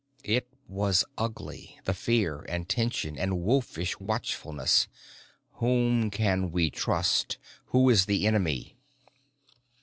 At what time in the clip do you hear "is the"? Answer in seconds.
7.87-8.25